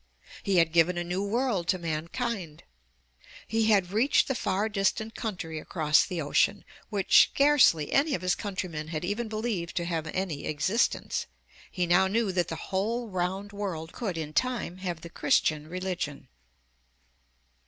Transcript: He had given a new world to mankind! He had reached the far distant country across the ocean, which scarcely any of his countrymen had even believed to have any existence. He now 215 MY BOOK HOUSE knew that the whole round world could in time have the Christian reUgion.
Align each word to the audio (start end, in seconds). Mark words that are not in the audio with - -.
He 0.41 0.55
had 0.55 0.71
given 0.71 0.97
a 0.97 1.03
new 1.03 1.23
world 1.23 1.67
to 1.67 1.77
mankind! 1.77 2.63
He 3.45 3.65
had 3.67 3.91
reached 3.91 4.27
the 4.27 4.33
far 4.33 4.67
distant 4.67 5.13
country 5.13 5.59
across 5.59 6.03
the 6.05 6.19
ocean, 6.19 6.65
which 6.89 7.29
scarcely 7.29 7.91
any 7.91 8.15
of 8.15 8.23
his 8.23 8.33
countrymen 8.33 8.87
had 8.87 9.05
even 9.05 9.27
believed 9.27 9.75
to 9.77 9.85
have 9.85 10.07
any 10.07 10.45
existence. 10.45 11.27
He 11.69 11.85
now 11.85 12.07
215 12.07 12.07
MY 12.07 12.07
BOOK 12.07 12.07
HOUSE 12.07 12.13
knew 12.15 12.31
that 12.31 12.47
the 12.47 12.63
whole 12.71 13.09
round 13.09 13.51
world 13.51 13.91
could 13.93 14.17
in 14.17 14.33
time 14.33 14.77
have 14.77 15.01
the 15.01 15.09
Christian 15.11 15.69
reUgion. 15.69 16.25